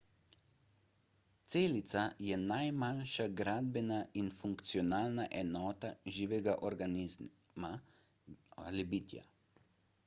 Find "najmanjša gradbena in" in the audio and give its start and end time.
2.45-4.33